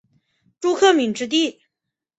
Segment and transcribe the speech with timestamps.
[0.59, 1.61] 朱克敏之弟。